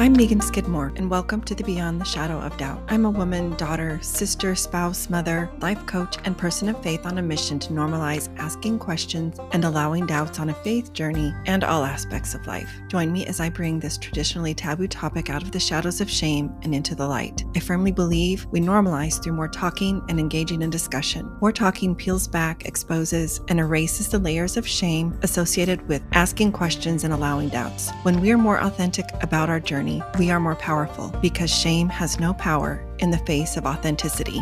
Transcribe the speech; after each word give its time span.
I'm 0.00 0.16
Meagan 0.16 0.40
Skidmore, 0.40 0.94
and 0.96 1.10
welcome 1.10 1.42
to 1.42 1.54
the 1.54 1.62
Beyond 1.62 2.00
the 2.00 2.06
Shadow 2.06 2.40
of 2.40 2.56
Doubt. 2.56 2.82
I'm 2.88 3.04
a 3.04 3.10
woman, 3.10 3.54
daughter, 3.56 3.98
sister, 4.00 4.54
spouse, 4.54 5.10
mother, 5.10 5.50
life 5.60 5.84
coach, 5.84 6.16
and 6.24 6.38
person 6.38 6.70
of 6.70 6.82
faith 6.82 7.04
on 7.04 7.18
a 7.18 7.22
mission 7.22 7.58
to 7.58 7.74
normalize 7.74 8.34
asking 8.38 8.78
questions 8.78 9.38
and 9.52 9.62
allowing 9.62 10.06
doubts 10.06 10.38
on 10.38 10.48
a 10.48 10.54
faith 10.54 10.94
journey 10.94 11.34
and 11.44 11.64
all 11.64 11.84
aspects 11.84 12.32
of 12.32 12.46
life. 12.46 12.70
Join 12.88 13.12
me 13.12 13.26
as 13.26 13.40
I 13.40 13.50
bring 13.50 13.78
this 13.78 13.98
traditionally 13.98 14.54
taboo 14.54 14.88
topic 14.88 15.28
out 15.28 15.42
of 15.42 15.52
the 15.52 15.60
shadows 15.60 16.00
of 16.00 16.08
shame 16.08 16.50
and 16.62 16.74
into 16.74 16.94
the 16.94 17.06
light. 17.06 17.44
I 17.54 17.60
firmly 17.60 17.92
believe 17.92 18.46
we 18.46 18.60
normalize 18.60 19.22
through 19.22 19.34
more 19.34 19.48
talking 19.48 20.02
and 20.08 20.18
engaging 20.18 20.62
in 20.62 20.70
discussion. 20.70 21.30
More 21.42 21.52
talking 21.52 21.94
peels 21.94 22.26
back, 22.26 22.64
exposes, 22.64 23.42
and 23.48 23.60
erases 23.60 24.08
the 24.08 24.18
layers 24.18 24.56
of 24.56 24.66
shame 24.66 25.18
associated 25.22 25.86
with 25.88 26.02
asking 26.12 26.52
questions 26.52 27.04
and 27.04 27.12
allowing 27.12 27.50
doubts. 27.50 27.90
When 28.02 28.22
we 28.22 28.32
are 28.32 28.38
more 28.38 28.62
authentic 28.62 29.04
about 29.22 29.50
our 29.50 29.60
journey, 29.60 29.89
journey, 29.90 30.02
we 30.18 30.30
are 30.30 30.40
more 30.40 30.56
powerful 30.56 31.08
because 31.20 31.50
shame 31.50 31.88
has 31.88 32.20
no 32.20 32.34
power 32.34 32.84
in 32.98 33.10
the 33.10 33.18
face 33.18 33.56
of 33.56 33.66
authenticity. 33.66 34.40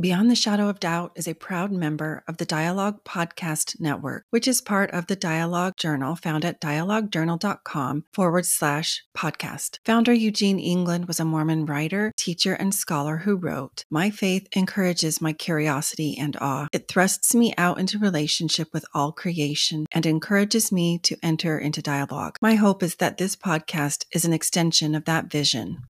Beyond 0.00 0.30
the 0.30 0.34
Shadow 0.34 0.70
of 0.70 0.80
Doubt 0.80 1.12
is 1.14 1.28
a 1.28 1.34
proud 1.34 1.70
member 1.70 2.24
of 2.26 2.38
the 2.38 2.46
Dialogue 2.46 3.04
Podcast 3.04 3.78
Network, 3.80 4.24
which 4.30 4.48
is 4.48 4.62
part 4.62 4.90
of 4.92 5.08
the 5.08 5.16
Dialogue 5.16 5.74
Journal 5.76 6.16
found 6.16 6.42
at 6.42 6.58
dialoguejournal.com 6.58 8.04
forward 8.10 8.46
slash 8.46 9.04
podcast. 9.14 9.78
Founder 9.84 10.14
Eugene 10.14 10.58
England 10.58 11.06
was 11.06 11.20
a 11.20 11.26
Mormon 11.26 11.66
writer, 11.66 12.14
teacher, 12.16 12.54
and 12.54 12.74
scholar 12.74 13.18
who 13.18 13.36
wrote, 13.36 13.84
My 13.90 14.08
faith 14.08 14.48
encourages 14.56 15.20
my 15.20 15.34
curiosity 15.34 16.16
and 16.18 16.34
awe. 16.40 16.68
It 16.72 16.88
thrusts 16.88 17.34
me 17.34 17.52
out 17.58 17.78
into 17.78 17.98
relationship 17.98 18.68
with 18.72 18.86
all 18.94 19.12
creation 19.12 19.86
and 19.92 20.06
encourages 20.06 20.72
me 20.72 20.98
to 21.00 21.18
enter 21.22 21.58
into 21.58 21.82
dialogue. 21.82 22.38
My 22.40 22.54
hope 22.54 22.82
is 22.82 22.94
that 22.94 23.18
this 23.18 23.36
podcast 23.36 24.06
is 24.12 24.24
an 24.24 24.32
extension 24.32 24.94
of 24.94 25.04
that 25.04 25.26
vision. 25.26 25.82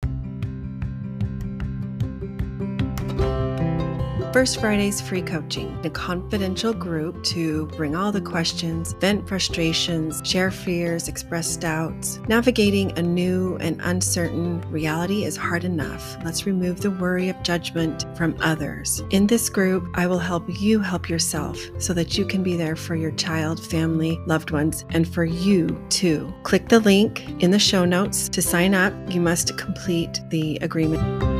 First 4.33 4.61
Friday's 4.61 5.00
free 5.00 5.23
coaching, 5.23 5.77
a 5.83 5.91
confidential 5.91 6.73
group 6.73 7.20
to 7.25 7.67
bring 7.77 7.97
all 7.97 8.12
the 8.12 8.20
questions, 8.20 8.92
vent 9.00 9.27
frustrations, 9.27 10.23
share 10.25 10.53
fears, 10.53 11.09
express 11.09 11.56
doubts. 11.56 12.20
Navigating 12.28 12.97
a 12.97 13.03
new 13.03 13.56
and 13.56 13.81
uncertain 13.83 14.61
reality 14.70 15.25
is 15.25 15.36
hard 15.36 15.64
enough. 15.64 16.17
Let's 16.25 16.47
remove 16.47 16.81
the 16.81 16.92
worry 16.92 17.28
of 17.28 17.42
judgment 17.42 18.06
from 18.17 18.36
others. 18.41 19.03
In 19.11 19.27
this 19.27 19.48
group, 19.48 19.89
I 19.95 20.06
will 20.06 20.20
help 20.20 20.45
you 20.61 20.78
help 20.78 21.08
yourself 21.08 21.58
so 21.78 21.92
that 21.95 22.17
you 22.17 22.25
can 22.25 22.45
be 22.45 22.56
there 22.56 22.77
for 22.77 22.95
your 22.95 23.11
child, 23.12 23.61
family, 23.61 24.20
loved 24.27 24.53
ones, 24.53 24.84
and 24.91 25.12
for 25.12 25.25
you 25.25 25.77
too. 25.89 26.33
Click 26.45 26.69
the 26.69 26.78
link 26.78 27.28
in 27.42 27.51
the 27.51 27.58
show 27.58 27.84
notes 27.84 28.28
to 28.28 28.41
sign 28.41 28.75
up. 28.75 28.95
You 29.12 29.20
must 29.20 29.58
complete 29.58 30.20
the 30.31 30.56
agreement. 30.62 31.39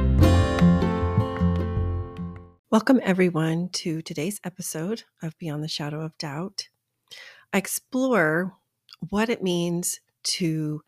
Welcome, 2.71 3.01
everyone, 3.03 3.71
to 3.71 4.01
today's 4.01 4.41
episode 4.45 5.03
of 5.25 5.37
Beyond 5.39 5.65
the 5.65 5.69
Shadow 5.69 6.03
of 6.03 6.17
Doubt. 6.19 6.69
I 7.53 7.59
explore 7.59 8.55
what 9.09 9.29
it 9.29 9.43
means 9.43 9.99
to 10.37 10.81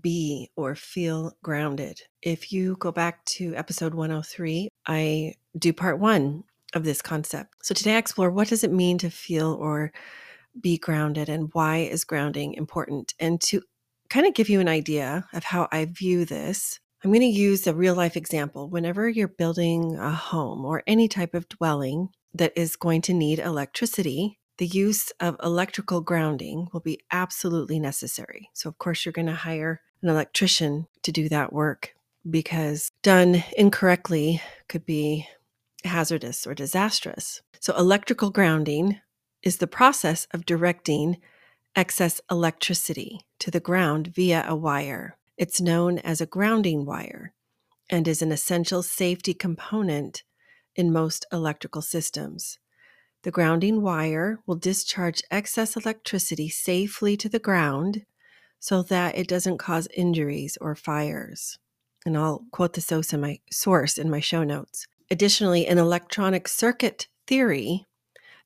be 0.00 0.50
or 0.56 0.74
feel 0.74 1.36
grounded. 1.42 2.00
If 2.22 2.54
you 2.54 2.74
go 2.76 2.90
back 2.90 3.22
to 3.26 3.54
episode 3.54 3.92
103, 3.92 4.70
I 4.86 5.34
do 5.58 5.74
part 5.74 5.98
one 5.98 6.44
of 6.72 6.84
this 6.84 7.02
concept. 7.02 7.54
So 7.66 7.74
today 7.74 7.96
I 7.96 7.98
explore 7.98 8.30
what 8.30 8.48
does 8.48 8.64
it 8.64 8.72
mean 8.72 8.96
to 8.96 9.10
feel 9.10 9.58
or 9.60 9.92
be 10.58 10.78
grounded 10.78 11.28
and 11.28 11.50
why 11.52 11.80
is 11.80 12.02
grounding 12.02 12.54
important? 12.54 13.12
And 13.20 13.38
to 13.42 13.60
kind 14.08 14.26
of 14.26 14.32
give 14.32 14.48
you 14.48 14.58
an 14.58 14.68
idea 14.68 15.28
of 15.34 15.44
how 15.44 15.68
I 15.70 15.84
view 15.84 16.24
this, 16.24 16.80
I'm 17.02 17.12
going 17.12 17.20
to 17.20 17.26
use 17.26 17.66
a 17.66 17.74
real 17.74 17.94
life 17.94 18.14
example. 18.14 18.68
Whenever 18.68 19.08
you're 19.08 19.26
building 19.26 19.96
a 19.96 20.10
home 20.10 20.66
or 20.66 20.82
any 20.86 21.08
type 21.08 21.32
of 21.32 21.48
dwelling 21.48 22.10
that 22.34 22.52
is 22.56 22.76
going 22.76 23.00
to 23.02 23.14
need 23.14 23.38
electricity, 23.38 24.38
the 24.58 24.66
use 24.66 25.10
of 25.18 25.36
electrical 25.42 26.02
grounding 26.02 26.68
will 26.74 26.80
be 26.80 27.00
absolutely 27.10 27.80
necessary. 27.80 28.50
So, 28.52 28.68
of 28.68 28.76
course, 28.76 29.06
you're 29.06 29.14
going 29.14 29.28
to 29.28 29.32
hire 29.32 29.80
an 30.02 30.10
electrician 30.10 30.88
to 31.02 31.10
do 31.10 31.30
that 31.30 31.54
work 31.54 31.94
because 32.28 32.90
done 33.02 33.44
incorrectly 33.56 34.42
could 34.68 34.84
be 34.84 35.26
hazardous 35.84 36.46
or 36.46 36.54
disastrous. 36.54 37.40
So, 37.60 37.74
electrical 37.78 38.28
grounding 38.28 39.00
is 39.42 39.56
the 39.56 39.66
process 39.66 40.26
of 40.32 40.44
directing 40.44 41.16
excess 41.74 42.20
electricity 42.30 43.20
to 43.38 43.50
the 43.50 43.60
ground 43.60 44.08
via 44.08 44.44
a 44.46 44.54
wire. 44.54 45.16
It's 45.40 45.58
known 45.58 45.96
as 46.00 46.20
a 46.20 46.26
grounding 46.26 46.84
wire 46.84 47.32
and 47.88 48.06
is 48.06 48.20
an 48.20 48.30
essential 48.30 48.82
safety 48.82 49.32
component 49.32 50.22
in 50.76 50.92
most 50.92 51.24
electrical 51.32 51.80
systems. 51.80 52.58
The 53.22 53.30
grounding 53.30 53.80
wire 53.80 54.40
will 54.44 54.56
discharge 54.56 55.22
excess 55.30 55.76
electricity 55.76 56.50
safely 56.50 57.16
to 57.16 57.30
the 57.30 57.38
ground 57.38 58.04
so 58.58 58.82
that 58.82 59.16
it 59.16 59.28
doesn't 59.28 59.56
cause 59.56 59.88
injuries 59.96 60.58
or 60.60 60.74
fires. 60.74 61.58
And 62.04 62.18
I'll 62.18 62.44
quote 62.52 62.74
the 62.74 62.82
source 62.82 63.14
in 63.14 63.22
my 63.22 63.40
source 63.50 63.96
in 63.96 64.10
my 64.10 64.20
show 64.20 64.44
notes. 64.44 64.86
Additionally, 65.10 65.66
in 65.66 65.78
electronic 65.78 66.48
circuit 66.48 67.08
theory, 67.26 67.86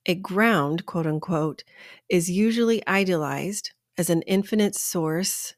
a 0.07 0.15
ground, 0.15 0.87
quote 0.87 1.09
unquote, 1.09 1.65
is 2.09 2.31
usually 2.31 2.87
idealized 2.87 3.73
as 3.99 4.11
an 4.11 4.23
infinite 4.23 4.77
source 4.77 5.55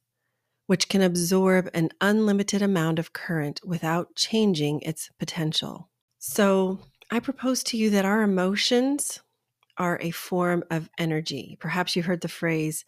which 0.67 0.89
can 0.89 1.03
absorb 1.03 1.71
an 1.73 1.91
unlimited 2.01 2.63
amount 2.63 2.99
of 2.99 3.13
current 3.13 3.61
without 3.65 4.15
changing 4.17 4.81
its 4.81 5.11
potential. 5.19 5.89
So, 6.19 6.81
I 7.11 7.21
propose 7.21 7.63
to 7.65 7.77
you 7.77 7.91
that 7.91 8.05
our 8.05 8.23
emotions 8.23 9.21
are 9.79 9.99
a 10.01 10.11
form 10.11 10.65
of 10.71 10.91
energy. 10.99 11.57
Perhaps 11.61 11.95
you 11.95 12.03
heard 12.03 12.21
the 12.21 12.29
phrase 12.29 12.85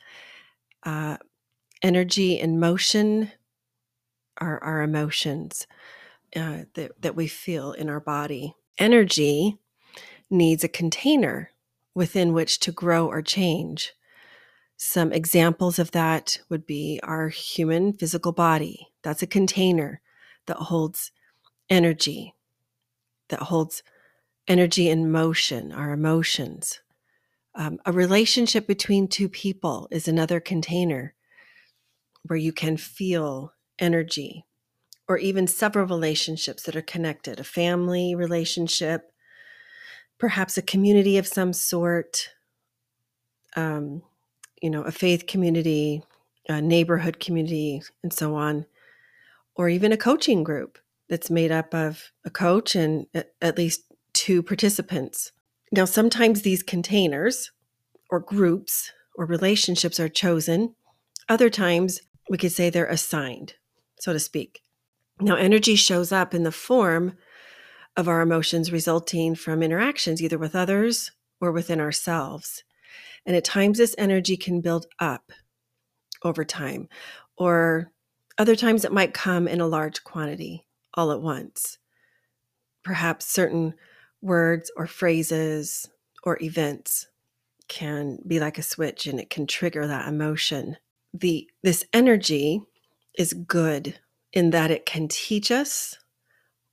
uh, 0.84 1.18
energy 1.82 2.38
in 2.38 2.58
motion 2.58 3.30
are 4.38 4.62
our 4.62 4.82
emotions 4.82 5.66
uh, 6.34 6.64
that, 6.74 7.00
that 7.00 7.16
we 7.16 7.26
feel 7.26 7.72
in 7.72 7.88
our 7.88 8.00
body. 8.00 8.54
Energy 8.78 9.58
needs 10.30 10.62
a 10.62 10.68
container 10.68 11.50
within 11.94 12.32
which 12.32 12.60
to 12.60 12.72
grow 12.72 13.06
or 13.06 13.22
change. 13.22 13.92
Some 14.80 15.12
examples 15.12 15.80
of 15.80 15.90
that 15.90 16.38
would 16.48 16.64
be 16.64 17.00
our 17.02 17.28
human 17.30 17.92
physical 17.92 18.30
body. 18.30 18.86
That's 19.02 19.22
a 19.22 19.26
container 19.26 20.00
that 20.46 20.56
holds 20.56 21.10
energy, 21.68 22.32
that 23.28 23.40
holds 23.40 23.82
energy 24.46 24.88
in 24.88 25.10
motion, 25.10 25.72
our 25.72 25.90
emotions. 25.90 26.80
Um, 27.56 27.80
a 27.86 27.92
relationship 27.92 28.68
between 28.68 29.08
two 29.08 29.28
people 29.28 29.88
is 29.90 30.06
another 30.06 30.38
container 30.38 31.12
where 32.22 32.38
you 32.38 32.52
can 32.52 32.76
feel 32.76 33.52
energy, 33.80 34.46
or 35.08 35.18
even 35.18 35.48
several 35.48 35.86
relationships 35.86 36.62
that 36.62 36.76
are 36.76 36.82
connected 36.82 37.40
a 37.40 37.44
family 37.44 38.14
relationship, 38.14 39.10
perhaps 40.18 40.56
a 40.56 40.62
community 40.62 41.18
of 41.18 41.26
some 41.26 41.52
sort. 41.52 42.28
Um, 43.56 44.02
you 44.62 44.70
know, 44.70 44.82
a 44.82 44.92
faith 44.92 45.26
community, 45.26 46.02
a 46.48 46.60
neighborhood 46.60 47.20
community, 47.20 47.82
and 48.02 48.12
so 48.12 48.34
on, 48.34 48.66
or 49.54 49.68
even 49.68 49.92
a 49.92 49.96
coaching 49.96 50.42
group 50.44 50.78
that's 51.08 51.30
made 51.30 51.50
up 51.50 51.74
of 51.74 52.12
a 52.24 52.30
coach 52.30 52.74
and 52.74 53.06
at 53.14 53.56
least 53.56 53.82
two 54.12 54.42
participants. 54.42 55.32
Now, 55.72 55.84
sometimes 55.84 56.42
these 56.42 56.62
containers 56.62 57.50
or 58.10 58.20
groups 58.20 58.92
or 59.16 59.26
relationships 59.26 59.98
are 60.00 60.08
chosen. 60.08 60.74
Other 61.28 61.50
times, 61.50 62.00
we 62.30 62.38
could 62.38 62.52
say 62.52 62.70
they're 62.70 62.86
assigned, 62.86 63.54
so 64.00 64.12
to 64.12 64.18
speak. 64.18 64.62
Now, 65.20 65.34
energy 65.34 65.74
shows 65.74 66.12
up 66.12 66.34
in 66.34 66.44
the 66.44 66.52
form 66.52 67.16
of 67.96 68.08
our 68.08 68.20
emotions 68.20 68.70
resulting 68.70 69.34
from 69.34 69.62
interactions, 69.62 70.22
either 70.22 70.38
with 70.38 70.54
others 70.54 71.10
or 71.40 71.50
within 71.52 71.80
ourselves. 71.80 72.62
And 73.26 73.36
at 73.36 73.44
times, 73.44 73.78
this 73.78 73.94
energy 73.98 74.36
can 74.36 74.60
build 74.60 74.86
up 74.98 75.32
over 76.22 76.44
time, 76.44 76.88
or 77.36 77.92
other 78.38 78.56
times 78.56 78.84
it 78.84 78.92
might 78.92 79.14
come 79.14 79.46
in 79.48 79.60
a 79.60 79.66
large 79.66 80.04
quantity 80.04 80.64
all 80.94 81.12
at 81.12 81.20
once. 81.20 81.78
Perhaps 82.82 83.26
certain 83.26 83.74
words 84.22 84.70
or 84.76 84.86
phrases 84.86 85.88
or 86.24 86.38
events 86.42 87.06
can 87.68 88.18
be 88.26 88.40
like 88.40 88.58
a 88.58 88.62
switch 88.62 89.06
and 89.06 89.20
it 89.20 89.30
can 89.30 89.46
trigger 89.46 89.86
that 89.86 90.08
emotion. 90.08 90.76
The 91.12 91.48
this 91.62 91.84
energy 91.92 92.62
is 93.16 93.32
good 93.32 93.98
in 94.32 94.50
that 94.50 94.70
it 94.70 94.86
can 94.86 95.08
teach 95.08 95.50
us 95.50 95.98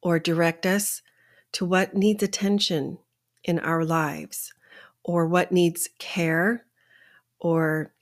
or 0.02 0.20
direct 0.20 0.66
us 0.66 1.02
to 1.54 1.66
what 1.66 1.96
needs 1.96 2.24
attention 2.24 2.98
in 3.44 3.60
our 3.60 3.84
lives 3.86 4.54
or 5.06 5.28
what 5.28 5.52
needs 5.52 5.88
care 6.00 6.66
or 7.40 7.94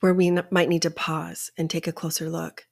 where 0.00 0.12
we 0.12 0.30
might 0.50 0.68
need 0.68 0.82
to 0.82 0.90
pause 0.90 1.50
and 1.56 1.70
take 1.70 1.86
a 1.86 1.92
closer 1.92 2.28
look. 2.28 2.66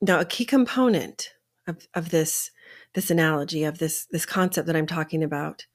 Now, 0.00 0.20
a 0.20 0.24
key 0.24 0.44
component 0.44 1.30
of, 1.68 1.86
of 1.94 2.10
this, 2.10 2.50
this 2.94 3.10
analogy, 3.10 3.62
of 3.64 3.78
this, 3.78 4.06
this 4.10 4.26
concept 4.26 4.66
that 4.66 4.76
I'm 4.76 4.88
talking 4.88 5.22
about, 5.22 5.66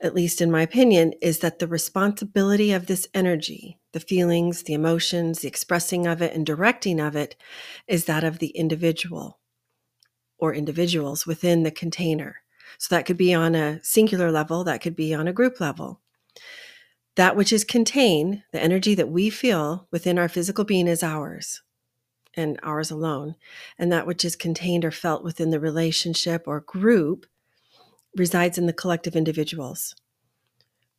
at 0.00 0.14
least 0.14 0.40
in 0.40 0.50
my 0.50 0.62
opinion, 0.62 1.12
is 1.22 1.38
that 1.38 1.60
the 1.60 1.68
responsibility 1.68 2.72
of 2.72 2.86
this 2.86 3.06
energy, 3.14 3.78
the 3.92 4.00
feelings, 4.00 4.64
the 4.64 4.74
emotions, 4.74 5.40
the 5.40 5.48
expressing 5.48 6.08
of 6.08 6.20
it, 6.20 6.34
and 6.34 6.44
directing 6.44 6.98
of 7.00 7.14
it, 7.14 7.36
is 7.86 8.06
that 8.06 8.24
of 8.24 8.40
the 8.40 8.48
individual 8.48 9.38
or 10.38 10.52
individuals 10.52 11.26
within 11.26 11.62
the 11.62 11.70
container. 11.70 12.38
So 12.78 12.94
that 12.94 13.06
could 13.06 13.16
be 13.16 13.34
on 13.34 13.54
a 13.54 13.82
singular 13.82 14.30
level, 14.30 14.64
that 14.64 14.80
could 14.80 14.96
be 14.96 15.14
on 15.14 15.28
a 15.28 15.32
group 15.32 15.60
level. 15.60 16.00
That 17.16 17.36
which 17.36 17.52
is 17.52 17.64
contained, 17.64 18.42
the 18.52 18.62
energy 18.62 18.94
that 18.94 19.10
we 19.10 19.28
feel 19.28 19.86
within 19.90 20.18
our 20.18 20.28
physical 20.28 20.64
being 20.64 20.86
is 20.86 21.02
ours 21.02 21.62
and 22.34 22.58
ours 22.62 22.90
alone. 22.90 23.34
And 23.78 23.92
that 23.92 24.06
which 24.06 24.24
is 24.24 24.36
contained 24.36 24.84
or 24.84 24.90
felt 24.90 25.22
within 25.22 25.50
the 25.50 25.60
relationship 25.60 26.44
or 26.46 26.60
group 26.60 27.26
resides 28.16 28.58
in 28.58 28.66
the 28.66 28.72
collective 28.72 29.16
individuals 29.16 29.94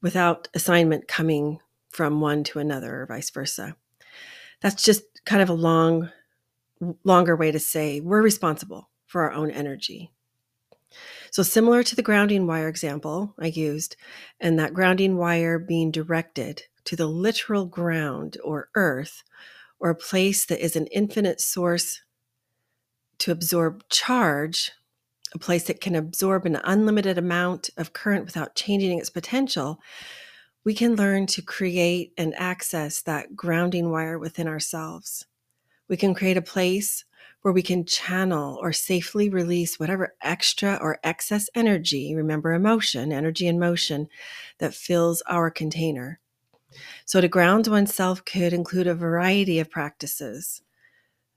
without 0.02 0.48
assignment 0.54 1.08
coming 1.08 1.60
from 1.90 2.22
one 2.22 2.44
to 2.44 2.60
another 2.60 3.02
or 3.02 3.06
vice 3.06 3.30
versa. 3.30 3.76
That's 4.62 4.84
just 4.84 5.04
kind 5.26 5.42
of 5.42 5.50
a 5.50 5.54
long, 5.54 6.10
longer 7.04 7.36
way 7.36 7.52
to 7.52 7.60
say 7.60 8.02
we're 8.02 8.22
responsible 8.22 8.90
for 9.06 9.22
our 9.24 9.32
own 9.32 9.52
energy. 9.52 10.12
So, 11.34 11.42
similar 11.42 11.82
to 11.82 11.96
the 11.96 12.04
grounding 12.04 12.46
wire 12.46 12.68
example 12.68 13.34
I 13.40 13.48
used, 13.48 13.96
and 14.40 14.60
that 14.60 14.76
grounding 14.76 15.18
wire 15.18 15.58
being 15.58 15.90
directed 15.90 16.62
to 16.86 16.96
the 16.96 17.08
literal 17.08 17.66
ground 17.66 18.38
or 18.44 18.70
earth, 18.76 19.24
or 19.80 19.90
a 19.90 19.96
place 19.96 20.46
that 20.46 20.64
is 20.64 20.76
an 20.76 20.86
infinite 20.92 21.42
source 21.42 22.04
to 23.18 23.32
absorb 23.32 23.84
charge, 23.90 24.74
a 25.34 25.40
place 25.40 25.64
that 25.64 25.82
can 25.82 25.96
absorb 25.96 26.46
an 26.46 26.60
unlimited 26.64 27.18
amount 27.18 27.72
of 27.78 27.94
current 27.94 28.26
without 28.26 28.54
changing 28.54 29.00
its 29.00 29.10
potential, 29.10 29.80
we 30.64 30.76
can 30.76 30.96
learn 30.96 31.26
to 31.26 31.42
create 31.42 32.14
and 32.16 32.36
access 32.36 33.02
that 33.02 33.36
grounding 33.36 33.90
wire 33.90 34.20
within 34.20 34.48
ourselves. 34.48 35.26
We 35.90 35.98
can 35.98 36.14
create 36.14 36.38
a 36.38 36.44
place 36.44 37.06
where 37.42 37.54
we 37.54 37.62
can 37.62 37.86
channel 37.86 38.58
or 38.62 38.72
safely 38.72 39.30
release 39.30 39.80
whatever 39.80 40.16
extra 40.22 40.78
or 40.82 41.00
excess 41.04 41.50
energy, 41.54 42.16
remember 42.16 42.54
emotion, 42.54 43.12
energy 43.12 43.48
and 43.48 43.60
motion, 43.60 44.08
that 44.60 44.74
fills 44.74 45.22
our 45.24 45.52
container. 45.52 46.20
So, 47.06 47.22
to 47.22 47.28
ground 47.28 47.68
oneself 47.68 48.26
could 48.26 48.54
include 48.54 48.88
a 48.88 48.96
variety 48.96 49.60
of 49.60 49.70
practices, 49.70 50.62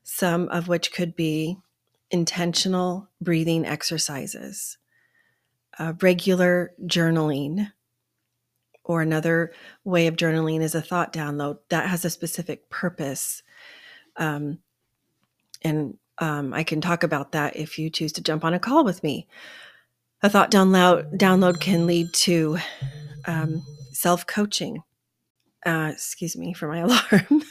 some 0.02 0.48
of 0.48 0.68
which 0.68 0.92
could 0.92 1.14
be 1.14 1.58
intentional 2.10 3.08
breathing 3.20 3.66
exercises, 3.66 4.78
uh, 5.78 5.92
regular 6.00 6.72
journaling, 6.84 7.72
or 8.84 9.02
another 9.02 9.52
way 9.84 10.06
of 10.06 10.16
journaling 10.16 10.62
is 10.62 10.74
a 10.74 10.80
thought 10.80 11.12
download 11.12 11.58
that 11.68 11.88
has 11.88 12.04
a 12.04 12.10
specific 12.10 12.70
purpose. 12.70 13.42
Um, 14.16 14.60
and 15.66 15.98
um, 16.18 16.54
I 16.54 16.64
can 16.64 16.80
talk 16.80 17.02
about 17.02 17.32
that 17.32 17.56
if 17.56 17.78
you 17.78 17.90
choose 17.90 18.12
to 18.12 18.22
jump 18.22 18.44
on 18.44 18.54
a 18.54 18.58
call 18.58 18.84
with 18.84 19.02
me. 19.02 19.26
A 20.22 20.30
thought 20.30 20.50
download 20.50 21.18
download 21.18 21.60
can 21.60 21.86
lead 21.86 22.12
to 22.14 22.58
um, 23.26 23.62
self 23.92 24.26
coaching. 24.26 24.82
Uh, 25.64 25.90
excuse 25.92 26.36
me 26.36 26.54
for 26.54 26.68
my 26.68 26.78
alarm. 26.86 27.42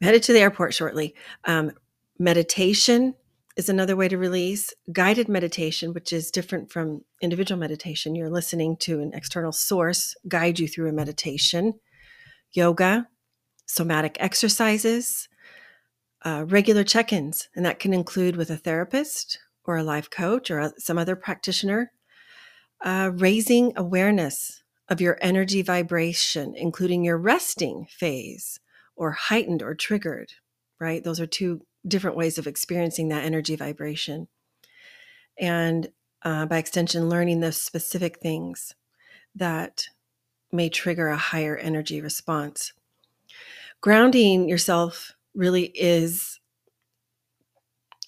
headed 0.00 0.22
to 0.24 0.32
the 0.32 0.40
airport 0.40 0.74
shortly. 0.74 1.14
Um, 1.44 1.72
meditation 2.18 3.14
is 3.56 3.68
another 3.68 3.96
way 3.96 4.08
to 4.08 4.16
release. 4.16 4.72
Guided 4.92 5.28
meditation, 5.28 5.92
which 5.92 6.12
is 6.12 6.30
different 6.30 6.70
from 6.70 7.04
individual 7.20 7.58
meditation. 7.58 8.14
You're 8.14 8.30
listening 8.30 8.76
to 8.80 9.00
an 9.00 9.12
external 9.12 9.52
source 9.52 10.14
guide 10.28 10.58
you 10.58 10.68
through 10.68 10.88
a 10.88 10.92
meditation. 10.92 11.74
Yoga, 12.52 13.08
somatic 13.66 14.16
exercises, 14.20 15.28
uh, 16.24 16.44
regular 16.46 16.84
check 16.84 17.12
ins, 17.12 17.48
and 17.54 17.64
that 17.64 17.78
can 17.78 17.92
include 17.92 18.36
with 18.36 18.50
a 18.50 18.56
therapist 18.56 19.38
or 19.64 19.76
a 19.76 19.82
life 19.82 20.10
coach 20.10 20.50
or 20.50 20.72
some 20.78 20.98
other 20.98 21.16
practitioner. 21.16 21.92
Uh, 22.82 23.10
raising 23.14 23.72
awareness 23.76 24.62
of 24.88 25.00
your 25.00 25.18
energy 25.20 25.62
vibration, 25.62 26.54
including 26.56 27.04
your 27.04 27.18
resting 27.18 27.86
phase 27.90 28.58
or 28.96 29.12
heightened 29.12 29.62
or 29.62 29.74
triggered, 29.74 30.32
right? 30.78 31.04
Those 31.04 31.20
are 31.20 31.26
two 31.26 31.60
different 31.86 32.16
ways 32.16 32.38
of 32.38 32.46
experiencing 32.46 33.08
that 33.08 33.24
energy 33.24 33.54
vibration. 33.54 34.28
And 35.38 35.88
uh, 36.22 36.46
by 36.46 36.58
extension, 36.58 37.08
learning 37.08 37.40
the 37.40 37.52
specific 37.52 38.18
things 38.18 38.74
that 39.34 39.86
may 40.52 40.68
trigger 40.68 41.08
a 41.08 41.16
higher 41.16 41.56
energy 41.56 42.00
response. 42.00 42.72
Grounding 43.80 44.48
yourself 44.48 45.12
really 45.34 45.64
is 45.74 46.40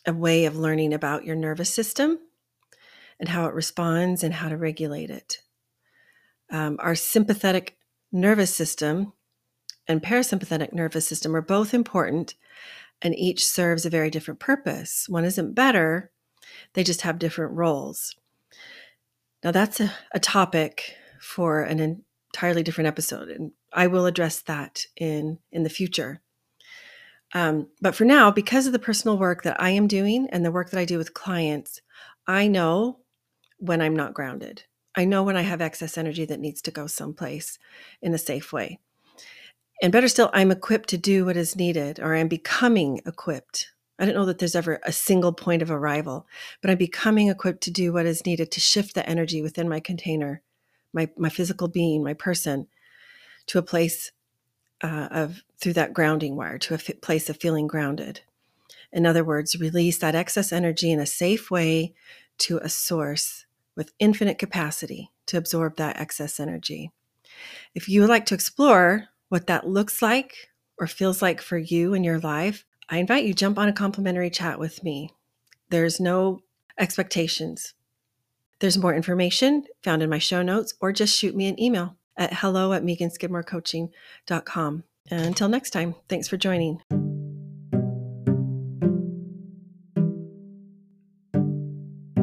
a 0.06 0.12
way 0.12 0.46
of 0.46 0.56
learning 0.56 0.92
about 0.92 1.24
your 1.24 1.36
nervous 1.36 1.70
system 1.70 2.18
and 3.20 3.28
how 3.28 3.46
it 3.46 3.54
responds 3.54 4.24
and 4.24 4.34
how 4.34 4.48
to 4.48 4.56
regulate 4.56 5.10
it. 5.10 5.38
Um, 6.50 6.76
our 6.80 6.94
sympathetic 6.94 7.76
nervous 8.10 8.54
system 8.54 9.12
and 9.86 10.02
parasympathetic 10.02 10.72
nervous 10.72 11.06
system 11.06 11.34
are 11.34 11.42
both 11.42 11.72
important 11.72 12.34
and 13.00 13.18
each 13.18 13.44
serves 13.44 13.84
a 13.84 13.90
very 13.90 14.10
different 14.10 14.40
purpose. 14.40 15.06
One 15.08 15.24
isn't 15.24 15.54
better, 15.54 16.10
they 16.74 16.84
just 16.84 17.02
have 17.02 17.18
different 17.18 17.52
roles. 17.52 18.14
Now, 19.42 19.50
that's 19.50 19.80
a, 19.80 19.92
a 20.12 20.20
topic 20.20 20.94
for 21.20 21.62
an 21.62 22.04
entirely 22.32 22.62
different 22.62 22.88
episode, 22.88 23.28
and 23.28 23.52
I 23.72 23.88
will 23.88 24.06
address 24.06 24.40
that 24.42 24.86
in, 24.96 25.38
in 25.50 25.64
the 25.64 25.70
future. 25.70 26.20
Um, 27.34 27.68
but 27.80 27.94
for 27.94 28.04
now, 28.04 28.30
because 28.30 28.66
of 28.66 28.72
the 28.72 28.78
personal 28.78 29.16
work 29.16 29.42
that 29.42 29.60
I 29.60 29.70
am 29.70 29.86
doing 29.86 30.28
and 30.30 30.44
the 30.44 30.52
work 30.52 30.70
that 30.70 30.80
I 30.80 30.84
do 30.84 30.98
with 30.98 31.14
clients, 31.14 31.80
I 32.26 32.46
know 32.46 32.98
when 33.58 33.80
I'm 33.80 33.96
not 33.96 34.14
grounded. 34.14 34.64
I 34.94 35.04
know 35.06 35.22
when 35.22 35.36
I 35.36 35.42
have 35.42 35.60
excess 35.60 35.96
energy 35.96 36.24
that 36.26 36.40
needs 36.40 36.60
to 36.62 36.70
go 36.70 36.86
someplace 36.86 37.58
in 38.02 38.12
a 38.12 38.18
safe 38.18 38.52
way. 38.52 38.78
And 39.80 39.90
better 39.90 40.08
still, 40.08 40.30
I'm 40.32 40.50
equipped 40.50 40.90
to 40.90 40.98
do 40.98 41.24
what 41.24 41.36
is 41.36 41.56
needed, 41.56 41.98
or 41.98 42.14
I'm 42.14 42.28
becoming 42.28 43.00
equipped. 43.06 43.72
I 43.98 44.04
don't 44.04 44.14
know 44.14 44.26
that 44.26 44.38
there's 44.38 44.54
ever 44.54 44.80
a 44.84 44.92
single 44.92 45.32
point 45.32 45.62
of 45.62 45.70
arrival, 45.70 46.26
but 46.60 46.70
I'm 46.70 46.78
becoming 46.78 47.28
equipped 47.28 47.62
to 47.64 47.70
do 47.70 47.92
what 47.92 48.06
is 48.06 48.26
needed 48.26 48.50
to 48.52 48.60
shift 48.60 48.94
the 48.94 49.08
energy 49.08 49.42
within 49.42 49.68
my 49.68 49.80
container, 49.80 50.42
my, 50.92 51.08
my 51.16 51.28
physical 51.28 51.68
being, 51.68 52.04
my 52.04 52.14
person, 52.14 52.68
to 53.46 53.58
a 53.58 53.62
place 53.62 54.12
uh, 54.82 55.08
of 55.10 55.42
through 55.58 55.74
that 55.74 55.94
grounding 55.94 56.36
wire 56.36 56.58
to 56.58 56.74
a 56.74 56.76
f- 56.76 57.00
place 57.00 57.30
of 57.30 57.36
feeling 57.40 57.66
grounded. 57.66 58.20
In 58.92 59.06
other 59.06 59.24
words, 59.24 59.58
release 59.58 59.98
that 59.98 60.14
excess 60.14 60.52
energy 60.52 60.90
in 60.90 61.00
a 61.00 61.06
safe 61.06 61.50
way 61.50 61.94
to 62.38 62.58
a 62.58 62.68
source 62.68 63.46
with 63.76 63.92
infinite 63.98 64.38
capacity 64.38 65.10
to 65.26 65.38
absorb 65.38 65.76
that 65.76 65.98
excess 65.98 66.38
energy. 66.38 66.90
If 67.74 67.88
you 67.88 68.00
would 68.00 68.10
like 68.10 68.26
to 68.26 68.34
explore 68.34 69.08
what 69.28 69.46
that 69.46 69.66
looks 69.66 70.02
like 70.02 70.50
or 70.78 70.86
feels 70.86 71.22
like 71.22 71.40
for 71.40 71.56
you 71.56 71.94
in 71.94 72.04
your 72.04 72.18
life, 72.18 72.64
I 72.88 72.98
invite 72.98 73.24
you 73.24 73.32
jump 73.32 73.58
on 73.58 73.68
a 73.68 73.72
complimentary 73.72 74.28
chat 74.28 74.58
with 74.58 74.84
me. 74.84 75.10
There's 75.70 76.00
no 76.00 76.40
expectations. 76.78 77.72
There's 78.58 78.76
more 78.76 78.94
information 78.94 79.64
found 79.82 80.02
in 80.02 80.10
my 80.10 80.18
show 80.18 80.42
notes 80.42 80.74
or 80.80 80.92
just 80.92 81.16
shoot 81.16 81.34
me 81.34 81.46
an 81.46 81.60
email 81.60 81.96
at 82.16 82.34
hello 82.34 82.72
at 82.72 82.82
meaganskidmorecoaching.com. 82.82 84.84
And 85.10 85.26
until 85.26 85.48
next 85.48 85.70
time, 85.70 85.94
thanks 86.08 86.28
for 86.28 86.36
joining. 86.36 86.80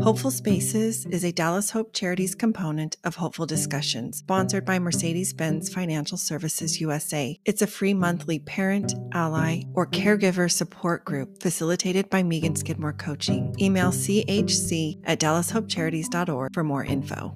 Hopeful 0.01 0.31
Spaces 0.31 1.05
is 1.07 1.25
a 1.25 1.33
Dallas 1.33 1.71
Hope 1.71 1.93
Charities 1.93 2.33
component 2.33 2.95
of 3.03 3.17
Hopeful 3.17 3.45
Discussions, 3.45 4.19
sponsored 4.19 4.63
by 4.63 4.79
Mercedes 4.79 5.33
Benz 5.33 5.71
Financial 5.71 6.17
Services 6.17 6.79
USA. 6.79 7.37
It's 7.43 7.61
a 7.61 7.67
free 7.67 7.93
monthly 7.93 8.39
parent, 8.39 8.93
ally, 9.13 9.63
or 9.73 9.85
caregiver 9.85 10.49
support 10.49 11.03
group 11.03 11.41
facilitated 11.41 12.09
by 12.09 12.23
Meagan 12.23 12.55
Skidmore 12.55 12.93
Coaching. 12.93 13.53
Email 13.59 13.91
chc 13.91 15.01
at 15.03 15.19
dallashopecharities.org 15.19 16.53
for 16.53 16.63
more 16.63 16.85
info. 16.85 17.35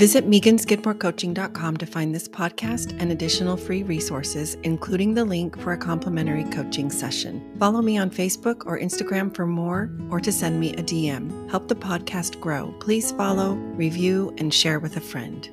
Visit 0.00 0.30
meaganskidmorecoaching.com 0.30 1.76
to 1.76 1.84
find 1.84 2.14
this 2.14 2.26
podcast 2.26 2.98
and 2.98 3.12
additional 3.12 3.58
free 3.58 3.82
resources, 3.82 4.54
including 4.62 5.12
the 5.12 5.26
link 5.26 5.60
for 5.60 5.74
a 5.74 5.76
complimentary 5.76 6.44
coaching 6.44 6.88
session. 6.88 7.54
Follow 7.58 7.82
me 7.82 7.98
on 7.98 8.10
Facebook 8.10 8.62
or 8.64 8.78
Instagram 8.78 9.34
for 9.36 9.46
more 9.46 9.92
or 10.08 10.18
to 10.18 10.32
send 10.32 10.58
me 10.58 10.72
a 10.72 10.82
DM. 10.82 11.50
Help 11.50 11.68
the 11.68 11.76
podcast 11.76 12.40
grow. 12.40 12.74
Please 12.80 13.12
follow, 13.12 13.56
review, 13.76 14.34
and 14.38 14.54
share 14.54 14.80
with 14.80 14.96
a 14.96 15.02
friend. 15.02 15.50